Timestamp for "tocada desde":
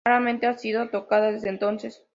0.89-1.49